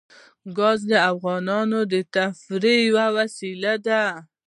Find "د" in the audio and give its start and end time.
0.91-0.93, 1.91-1.93